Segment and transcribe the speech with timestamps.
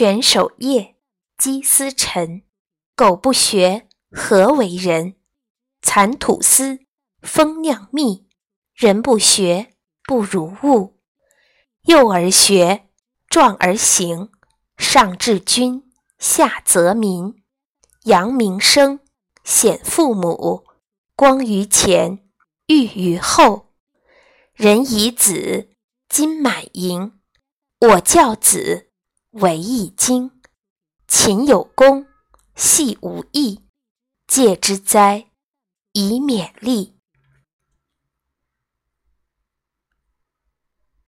[0.00, 0.94] 犬守夜，
[1.36, 2.44] 鸡司晨。
[2.94, 5.16] 苟不学，何为人？
[5.82, 6.78] 蚕吐丝，
[7.20, 8.28] 蜂酿蜜。
[8.76, 9.74] 人不学，
[10.04, 11.00] 不如物。
[11.82, 12.86] 幼而学，
[13.28, 14.30] 壮而行。
[14.76, 15.90] 上治君，
[16.20, 17.42] 下则民。
[18.04, 19.00] 扬名声，
[19.42, 20.64] 显父母。
[21.16, 22.24] 光于前，
[22.68, 23.72] 裕于后。
[24.54, 25.70] 人以子，
[26.08, 27.18] 金满盈。
[27.80, 28.87] 我教子，
[29.40, 30.30] 为易经。
[31.06, 32.06] 勤有功。
[32.54, 33.60] 戏无益，
[34.26, 35.30] 戒之哉，
[35.92, 36.97] 以勉励。